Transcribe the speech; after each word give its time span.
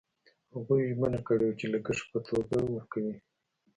هغوی 0.53 0.83
ژمنه 0.91 1.19
کړې 1.27 1.45
وه 1.47 1.55
چې 1.59 1.65
لګښت 1.73 2.05
په 2.11 2.19
توګه 2.27 2.55
ورکوي. 2.75 3.15